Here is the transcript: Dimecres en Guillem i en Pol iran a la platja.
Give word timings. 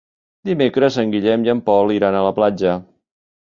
Dimecres 0.49 0.97
en 1.03 1.13
Guillem 1.15 1.43
i 1.49 1.51
en 1.53 1.61
Pol 1.67 1.93
iran 1.99 2.19
a 2.19 2.25
la 2.29 2.33
platja. 2.41 2.75